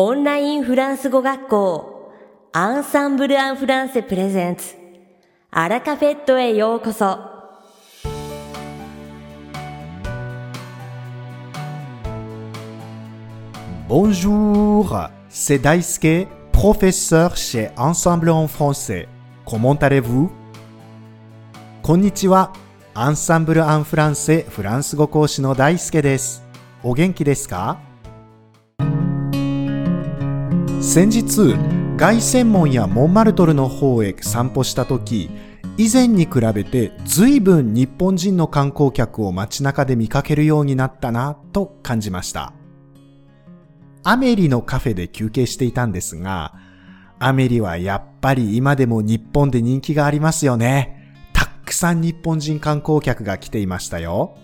[0.00, 2.12] オンラインフランス語学校
[2.52, 4.76] アンサンブル・アン・フランセプレゼンツ
[5.50, 7.18] アラカフェットへようこそ
[13.88, 19.08] ボンジュール c'est Daisuke, professeur chez Ensemble en français.
[19.44, 20.30] Comment allez-vous?
[21.82, 22.52] こんにちは。
[22.94, 26.44] アンサンブル・アン・フランセフランス語講師の大輔です。
[26.84, 27.87] お元気ですか
[30.90, 31.54] 先日、
[31.98, 35.28] 凱旋門やモンマルトルの方へ散歩した時、
[35.76, 42.54] 以前に比べて随分日本人の観光客を街中で見かけるようになったなと感じました。
[44.02, 46.54] アメリのカフェで休憩していたんですが、
[47.18, 51.14] アメリはやっぱり今でも日本で人気がありますよね。
[51.34, 54.38] たくさん日本人観光客が来ていましたよ。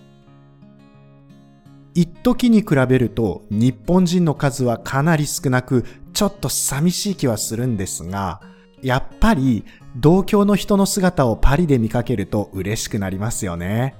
[1.95, 8.41] 一時に比べると日本人の数はかなり少なく、ちょっと寂しい気はするんですが、
[8.81, 9.65] やっぱり
[9.97, 13.95] 同郷の人の姿をパリで見かけると嬉しくなりますよね。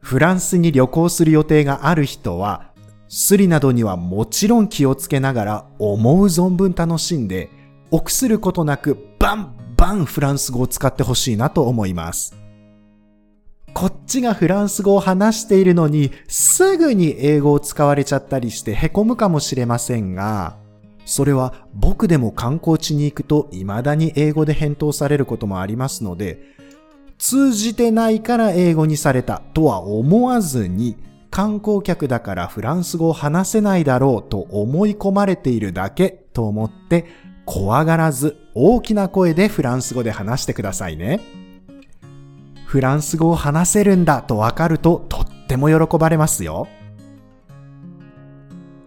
[0.00, 2.72] フランスに旅行する予定がある人は、
[3.08, 7.50] スリなどにはもちろん気をつけながら思う存分楽しんで、
[7.92, 12.36] 臆することなくバンバンフランス語を使ってほしいなと思います。
[13.74, 20.59] こっちがフランス語を話しているのにすぐに英語を使われちゃったりして凹むかもしれませんが、
[21.10, 26.38] それは僕でも観光地に行くと未だに英語で返答されることもありますので、
[27.18, 30.96] 通じてないから英語にされたとは思わずに、
[31.28, 37.06] 観光客だからフランス語を話せないだろうと思い込まれているだけと思って、
[37.44, 41.18] 怖がらず大きな声でフランス語で話してくださいね。
[42.66, 46.68] フランス語を話せるんだとわかるととっても喜ばれますよ。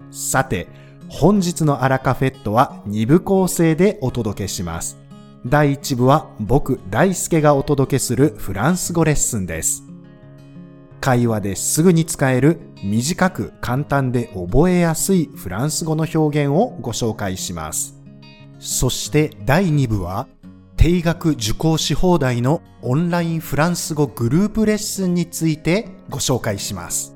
[0.09, 0.82] さて、
[1.15, 4.97] 本日のアラカフェットは2部構成でお届けします。
[5.45, 9.83] 第1部は僕大輔がお届けするフランス語レッスンです。
[10.99, 17.93] 会話ですぐに使える短く簡単で覚えやすいフランス語の表現をご紹介します。
[18.57, 20.27] そして第2部は
[20.77, 27.12] 定額受講し放題のオンラインフランス語グループレッスンについてご紹介します。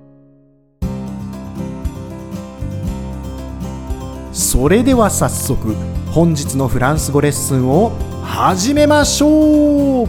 [4.33, 5.75] それでは早速
[6.11, 7.91] 本日のフランス語レッスンを
[8.23, 10.07] 始めましょう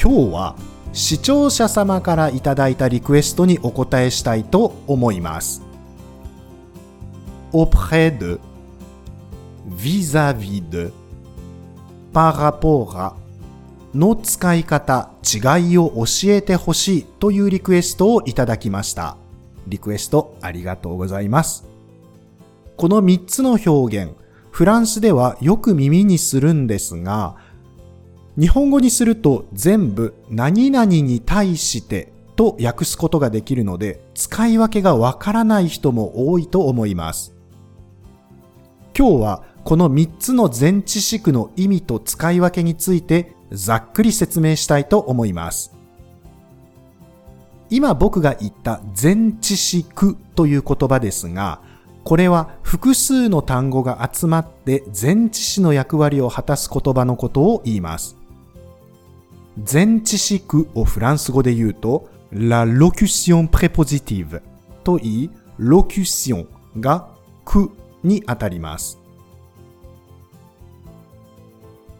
[0.00, 0.56] 今日は
[0.92, 5.62] 視聴者様からいただいたリクエストにお答えしたいと思います。
[7.52, 8.38] auprès de
[9.68, 10.90] vis-à-vis de
[12.12, 13.14] par rapport à
[13.94, 19.16] の使い方、違いを教えてほしいというリクエストをいただきました。
[19.66, 21.75] リクエストありがとうございます。
[22.76, 24.12] この3つの表現、
[24.50, 27.36] フランスではよく耳にするんですが、
[28.38, 37.34] 日本語にすると全部何々に対してと訳すことができるので、使い分けがわからない人も多いと思います。
[38.96, 45.74] 今日はこの3つの前置詞句の意味と使い分けについてざっくり説明したいと思います。
[47.70, 51.62] 今僕が言った前置詞句という言葉ですが、
[52.04, 58.16] これは複数の単語が集まって前置詞の役割を果たす言葉のことを言います。
[59.72, 64.42] 前置詞句をフランス語で言うと、la locution prépositive
[64.82, 66.48] と言い、locution
[66.80, 67.08] が
[67.44, 67.70] 句
[68.02, 68.98] にあたります。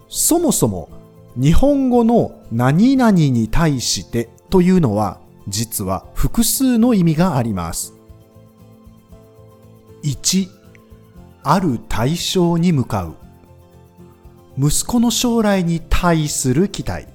[0.08, 0.88] そもそも
[1.36, 7.95] 日本語の何々に対してというのは実は複数の意味があります。
[10.06, 10.48] 1、
[11.42, 13.16] ある対象に向かう。
[14.56, 17.08] 息子の将来に対する期待。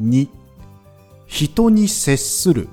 [0.00, 0.28] 2、
[1.26, 2.70] 人に接する。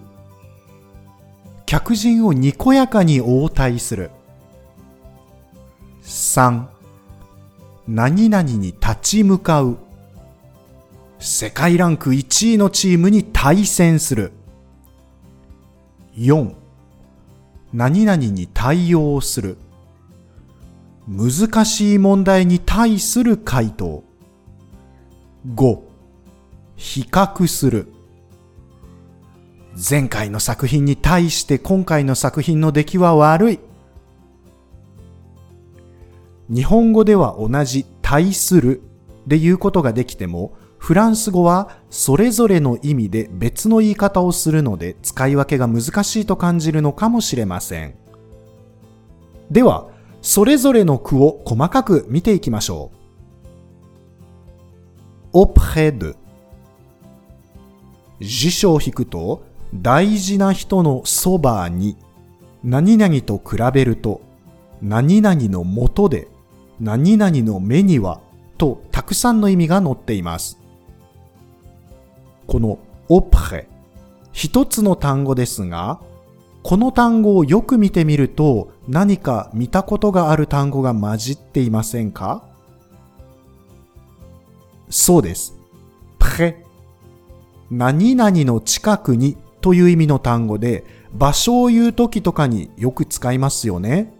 [1.65, 4.09] 客人をにこやかに応対する。
[6.03, 6.67] 3、
[7.89, 9.77] 何々に立ち向かう。
[11.19, 14.31] 世界ランク1位のチームに対戦する。
[16.15, 16.55] 4、
[17.75, 19.57] 何々に対応する。
[21.09, 24.05] 難しい問題に対する回答。
[25.53, 25.81] 5、
[26.77, 27.91] 比較する。
[29.89, 33.59] 前回の作品に対して今回の作品の出来は悪い。
[36.47, 38.83] 日本語では同じ対する
[39.27, 40.53] で言うことができても、
[40.85, 47.95] フランス語はそれぞれの意味で別の言い方をするので使い分けが難しいと感じるのかもしれません。
[49.49, 49.87] では、
[50.21, 52.91] それぞれの句を細かく見ていきましょ
[55.33, 55.37] う。
[55.37, 56.15] auprès de
[58.19, 59.43] 辞書を引くと、
[59.73, 61.97] 大事な人のそばに、
[62.63, 64.21] 何々と比べると、
[64.83, 66.27] 何々のもとで、
[66.79, 68.21] 何々の目には、
[68.59, 70.59] とたくさんの意味が載っています。
[72.47, 73.65] この auprès
[74.31, 75.99] 一つの単語ですが、
[76.63, 82.43] この単語をよく見てみると何か見たことがある単語が混じっていませんか？
[84.89, 85.55] そうです。
[86.19, 86.55] près
[87.71, 90.83] 何々の近くにという意味の単語で
[91.13, 94.13] 場所を言うときとかによく使いますよね。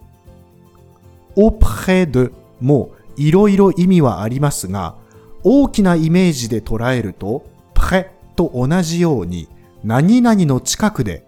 [1.36, 2.32] auprès de
[2.62, 4.96] もいろいろ意味はありますが
[5.44, 9.48] 大きなイメージで捉えると près と同じように
[9.84, 11.26] 何々の近くで、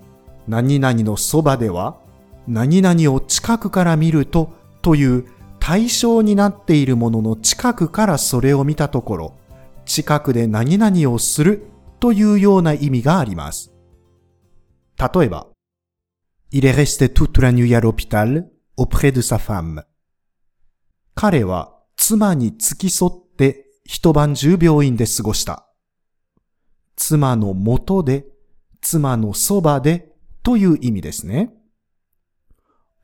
[0.48, 1.98] 何々のそばでは、
[2.48, 5.25] 何々を近くから見るとという
[5.59, 9.33] 対象になっているものの近くからそれを見たところ、
[9.86, 11.68] 近くで何々をする
[12.00, 13.71] というような意味があります。
[14.98, 15.48] 例えば、
[16.51, 19.83] Il est resté toute la nuit à l'hôpital auprès de sa femme.
[21.13, 25.66] 彼は妻に付き添って一晩中病院で過ごした。
[26.97, 28.25] 妻のもとで
[28.81, 30.11] 妻のそばで
[30.44, 31.53] という意味ですね。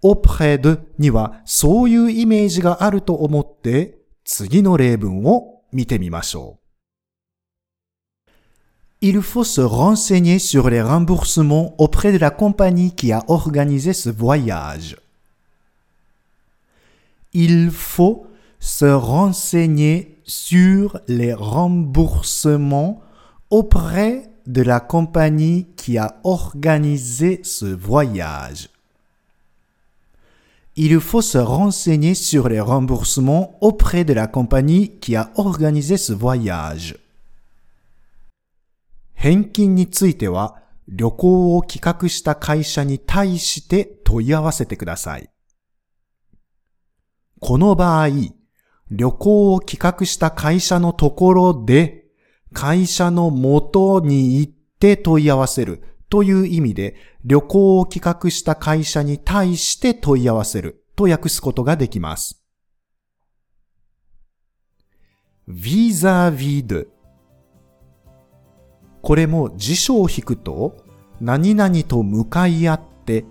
[0.04, 6.64] auprès de にはそういうイメージがあると思って次の例文を見てみましょう。
[9.02, 14.98] Il faut se renseigner sur les remboursements auprès de la compagnie qui a organisé ce voyage.
[17.34, 18.28] Il faut
[18.62, 23.02] se renseigner sur les remboursements
[23.54, 28.72] auprès de la compagnie qui a organisé ce voyage.
[30.76, 36.14] Il faut se renseigner sur les remboursements auprès de la compagnie qui a organisé ce
[36.14, 36.98] voyage.
[39.14, 40.56] 返金については
[40.88, 45.30] 旅行を企画した会社に対して問い合わせてください。
[47.40, 48.10] この場合、
[48.90, 52.03] 旅行を企画した会社のところで
[52.54, 56.96] 会社の元に行って問い合わせるという意味で
[57.26, 62.44] 旅行を企画した会社に対して問い合わせると訳すことができます。
[65.48, 66.88] vis-à-vis de
[69.02, 70.78] これも辞書を引くと
[71.20, 73.26] 何々と向かい合って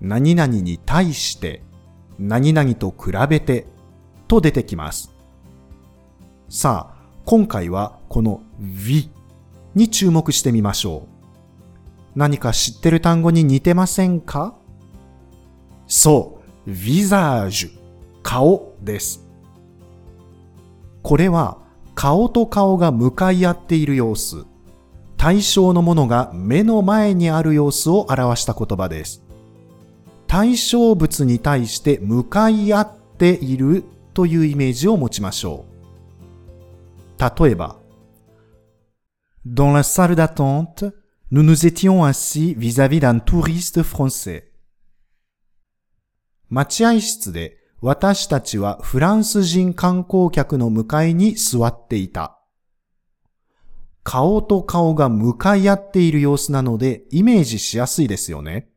[0.00, 1.62] 何々に対して
[2.18, 3.66] 何々と比べて
[4.28, 5.12] と出てきます。
[6.48, 9.10] さあ、今回はこの v
[9.74, 11.06] に注目してみましょ
[12.14, 12.18] う。
[12.18, 14.54] 何か知ってる単語に似てませんか？
[15.86, 17.70] そう、visage
[18.22, 19.24] 顔です。
[21.02, 21.58] これは
[21.94, 24.44] 顔と顔が向かい合っている様子、
[25.16, 29.22] 対象のものが目の前にある様子を表した言葉です。
[30.26, 35.64] 対象物に対して向かい合っているというイメージを持ちましょ
[37.18, 37.44] う。
[37.44, 37.76] 例えば、
[39.48, 40.82] Dans la salle d'attente,
[41.30, 44.50] nous nous étions assis vis-à-vis d'un touriste français.
[46.50, 52.40] 待合室で私たちはフランス人観光客の向かいに座っていた。
[54.02, 58.68] 顔と顔が向かい合っている様子なのでイメージしやすいですよね。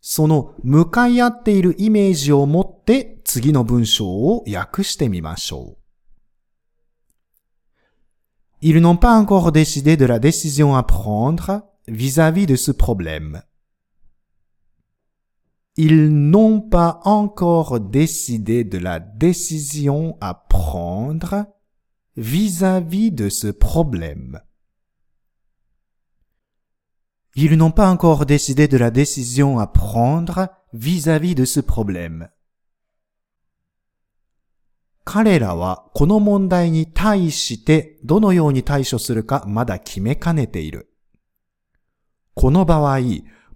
[0.00, 5.81] その向かい合っているイメージを持って次の文章を訳してみましょう。
[8.64, 13.42] Ils n'ont pas encore décidé de la décision à prendre vis-à-vis de ce problème.
[15.76, 21.46] Ils n'ont pas encore décidé de la décision à prendre
[22.16, 24.40] vis-à-vis de ce problème.
[27.34, 32.28] Ils n'ont pas encore décidé de la décision à prendre vis-à-vis de ce problème.
[35.04, 40.88] 彼らはこの問題に対してどのように対処するかまだ決めかねている。
[42.34, 43.00] この場合、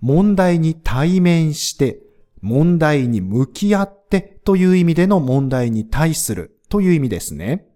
[0.00, 2.00] 問題に対面して、
[2.42, 7.66] 問題に向き合ってという意味での問題に対するという意味ですね。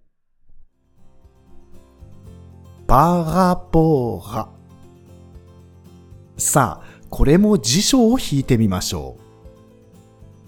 [2.86, 4.48] パラポーラ。
[6.36, 9.19] さあ、これも辞書を引いてみましょう。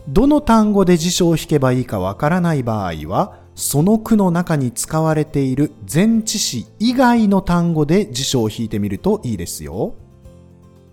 [0.09, 9.95] どの単語で辞書を引けばいいかわからない場合は、その句の中に使われている前置詞以外の単語で辞書を引いてみるといいですよ。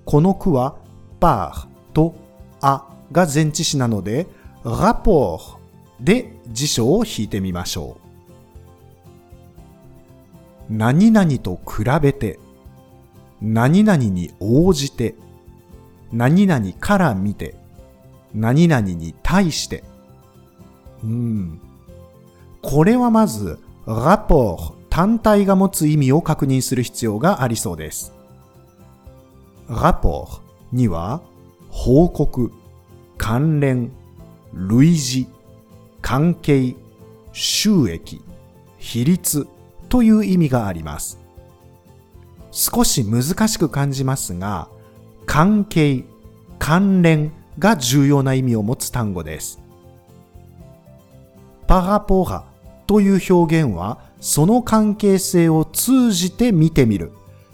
[0.06, 0.76] この句は、
[1.20, 2.16] par と
[2.62, 4.28] a が前置詞なので、
[4.64, 5.58] rapport
[6.00, 7.98] で辞書を引いてみましょ
[10.70, 10.74] う。
[10.74, 12.40] 何々と比べて、
[13.42, 15.16] 何々に応じて、
[16.12, 17.59] 何々から見て、
[18.34, 19.84] 何々に対して。
[21.04, 21.62] うん。
[22.62, 28.14] これはまず、rapport 単体が持つ意味を確認する必要がありそうです。
[29.68, 31.22] rapport には、
[31.70, 32.52] 報告、
[33.18, 33.92] 関連、
[34.54, 35.28] 類似、
[36.02, 36.76] 関係、
[37.32, 38.22] 収益、
[38.78, 39.48] 比率
[39.88, 41.20] という意味があります。
[42.52, 44.70] 少し難しく感じますが、
[45.26, 46.04] 関係、
[46.58, 49.60] 関連が重要な意味を持つ単語です。
[51.68, 52.46] パラポラ
[52.88, 57.12] という表現は、その関係性を通じて見てみる、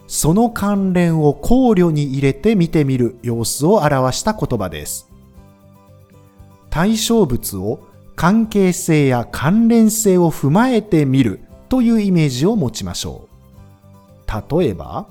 [0.08, 5.10] その関連を考慮に入れて見てみる様子を表した言葉です。
[6.70, 14.60] 対象物を関係性や関連性を踏まえてみるというイメージを持ちましょう。
[14.60, 15.08] 例えば、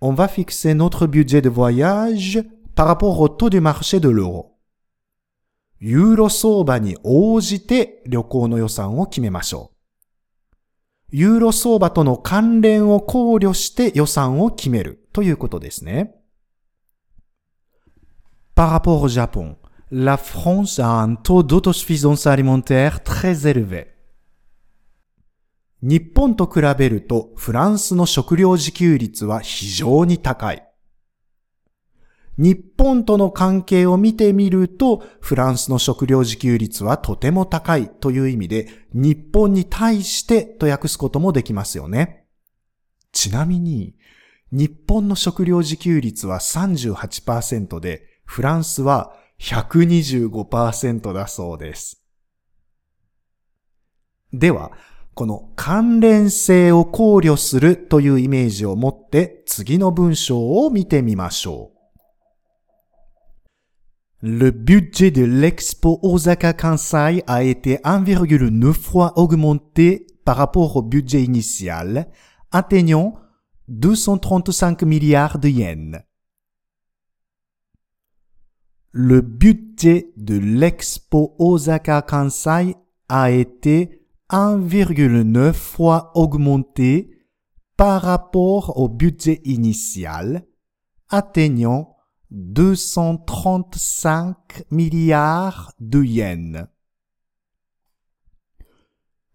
[0.00, 2.44] On va fixer notre budget de voyage
[2.76, 4.52] par rapport au taux du marché de l'euro.
[5.80, 9.72] ユーロ相場に応じて旅行の予算を決めましょ
[11.10, 11.16] う。
[11.16, 16.14] ユーロ相場との関連を考慮して予算を決めるということですね。
[18.54, 19.56] Par rapport au Japon,
[19.90, 23.88] la France a un taux d'autosuffisance alimentaire très élevé.
[25.80, 30.62] 日本と比べるとフランスの食料自給率は非常に高い。
[32.38, 42.26] 日本との関係を見てみると、フランスの食料自給率はとても高いという意味で、日本に対してと訳すこともできますよね。
[43.12, 43.94] ちなみに、
[44.52, 52.02] 日本の食料自給率は38%で、フランスは125%だそうです。
[54.32, 54.72] では、
[55.14, 61.75] この関連性を考慮するというイメージを持って次の文章を見てみましょう。
[64.28, 72.08] Le budget de l'expo Osaka Kansai a été 1,9 fois augmenté par rapport au budget initial,
[72.50, 73.14] atteignant
[73.68, 76.02] 235 milliards de yens.
[78.90, 82.74] Le budget de l'expo Osaka Kansai
[83.08, 87.16] a été 1,9 fois augmenté
[87.76, 90.44] par rapport au budget initial,
[91.10, 91.95] atteignant
[92.31, 96.67] 235 milliards de yens.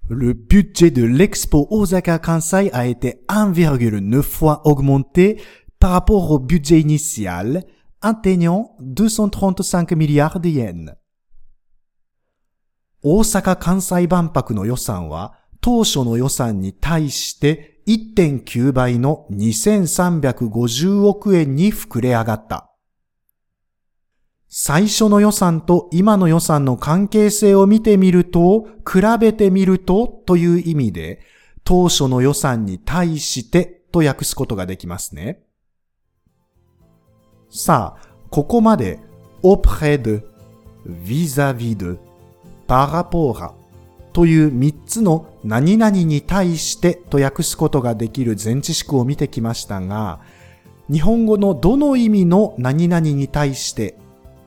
[0.08, 5.40] Le budget de l'expo Osaka Kansai a été 1,9 fois augmenté
[5.78, 7.64] par rapport au budget initial,
[8.00, 10.94] atteignant 235 milliards de yens.
[13.02, 22.69] 大阪・関西万博の予算は当初の予算に対して1.9倍の2350億円に膨れ上がった。
[24.53, 31.21] 最初の予算と今の予算の関係性を見てみると、比べてみるとという意味で、
[31.63, 35.39] 当初の予算に対してと訳すことができますね。
[37.49, 38.99] さあ、ここまで、
[39.41, 40.21] auprès de,
[40.85, 41.97] vis-à-vis de,
[42.67, 43.53] par rapport à
[44.11, 50.19] という3つの何々に対してと訳すことができる前置詞を見てきましたが、
[50.91, 54.00] 日本語のどの意味の何々に対して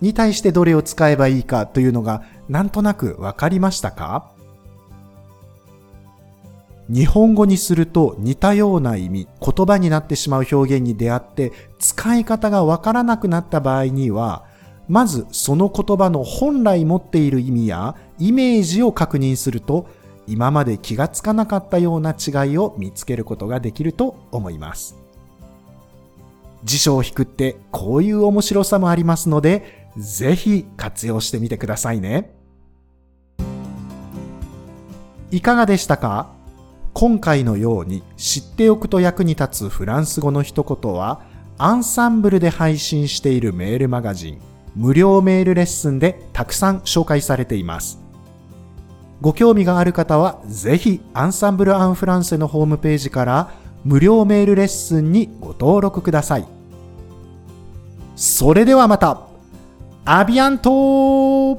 [0.05, 4.31] に対してどれを使えばいいかというのがなんとなくわかりましたか？
[6.91, 14.45] 日本語にすると似たような意味、言葉になってしまう表現に出会って使い方がわからなくなった場合には、
[14.87, 19.89] まずその言葉の本来持っている意味やイメージを確認すると、
[20.27, 24.97] 今まで気がつかなかったような違いを見つけることができると思います。
[26.65, 32.35] 辞書を引くってこういう面白さもありますので、ぜひ活用してみてくださいね。
[35.31, 36.31] いかがでしたか？
[36.93, 41.23] 今回のように知っておくと役に立つフランス語の一言は、
[41.59, 44.41] アンサンブルで配信しているメールマガジン、
[44.77, 48.01] 無料メールレッスンでたくさん紹介されています。
[49.21, 53.53] ご興味がある方は、ぜひアンサンブル・アン・フランセのホームページから
[53.85, 56.47] 無料メールレッスンにご登録ください。
[58.15, 59.29] それではまた
[60.07, 61.59] アビアント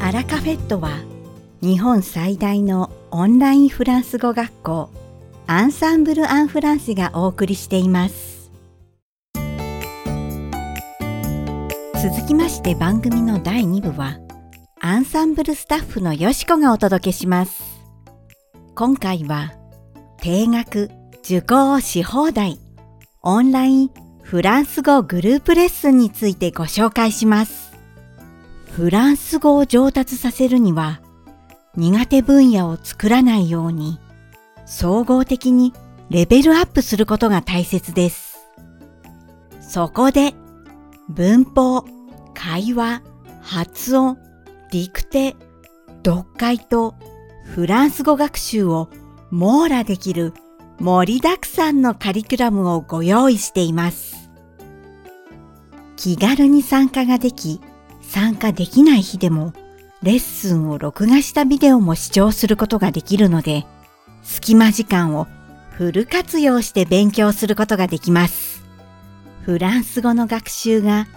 [0.00, 1.00] アラカフェットは
[1.62, 4.90] 日本最大のオンラインフランス語学校
[5.46, 8.38] アンサンブル・アン・フランスがお送りしています。
[12.00, 14.18] 続きまして番組の第2部は
[14.80, 17.82] アンサンブルスタッフのよしこがお届けします
[18.76, 19.52] 今回は
[20.20, 20.90] 定額
[21.24, 22.60] 受講し放題
[23.22, 27.72] オンラインフランス語グループレッスンについてご紹介します
[28.70, 31.00] フランス語を上達させるには
[31.76, 33.98] 苦手分野を作らないように
[34.66, 35.72] 総合的に
[36.10, 38.38] レベルアップすることが大切です
[39.62, 40.34] そこで
[41.08, 41.86] 文法、
[42.34, 43.00] 会話、
[43.40, 44.18] 発音、
[44.70, 45.36] ディクテ、
[46.04, 46.96] 読解と
[47.44, 48.90] フランス語学習を
[49.30, 50.34] 網羅できる
[50.80, 54.17] 盛りだくさんのカリキュラムをご用意しています。
[55.98, 57.60] 気軽に参加ができ、
[58.02, 59.52] 参加できない日でも
[60.00, 63.66] レッスンを録画したビデオも視聴することができるので、
[64.22, 65.26] 隙間時間を
[65.72, 68.62] フル活用して勉強することができます。
[69.42, 71.08] フランス語の学習が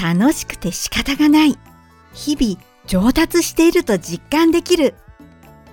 [0.00, 1.58] 楽しくて仕方がない。
[2.14, 4.94] 日々上達していると実感できる。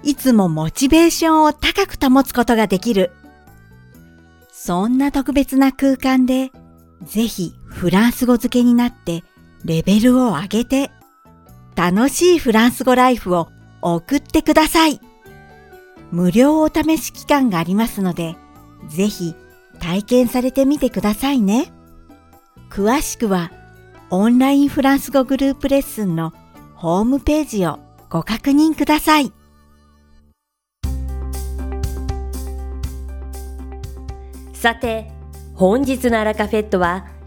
[0.02, 3.12] いつもモチベーションを高く保つことができる。
[4.52, 6.50] そんな特別な空間で、
[7.04, 9.26] ぜひフランス語付けになって
[9.66, 10.92] レベルを上げて、
[11.76, 13.50] 楽しいフランス語ライフを
[13.82, 15.02] 送ってください。
[16.10, 18.38] 無料お試し期間がありますので、
[18.88, 19.36] ぜひ
[19.82, 21.74] 体験されてみてくださいね。
[22.70, 23.52] 詳しくは
[24.10, 26.32] オンラインフランス語グループレッスンの
[26.76, 27.80] ホームページを
[28.10, 29.34] ご確認ください。
[34.54, 35.12] さて、
[35.56, 37.08] 本日のアラカフェットは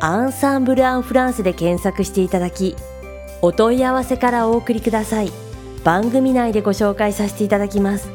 [0.00, 2.76] アンサンブル・アン・フランスで検索していただき、
[3.40, 5.32] お問い合わせからお送りください。
[5.84, 8.10] 番組内でご紹介させていただきます。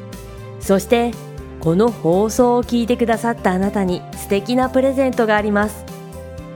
[0.59, 1.11] そして、
[1.59, 5.83] この放送を聞いてくださったあなたに素敵なプレゼントがあります。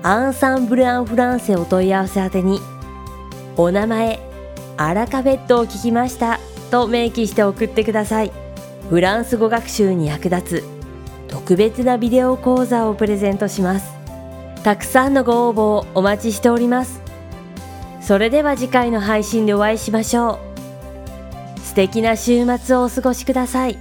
[0.04, 2.60] アンサンブル・アン・フランセお問い合わせ宛てに、
[3.58, 4.20] お名前、
[4.78, 8.32] アラカフェットを聞きましたと明記して送ってください。
[8.90, 10.64] フランス語学習に役立つ
[11.28, 14.05] 特別なビデオ講座をプレゼントします。
[14.66, 17.00] たくさんのご応募をお待ちしております。
[18.02, 20.40] それでは次回の配信でお会いしましょ
[21.56, 21.60] う。
[21.60, 23.78] 素敵な週末をお過ごしください。